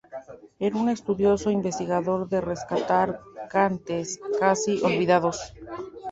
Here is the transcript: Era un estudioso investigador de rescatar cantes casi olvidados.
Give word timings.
Era 0.67 0.77
un 0.81 0.87
estudioso 0.89 1.51
investigador 1.51 2.27
de 2.31 2.41
rescatar 2.41 3.19
cantes 3.51 4.17
casi 4.39 4.73
olvidados. 4.89 5.39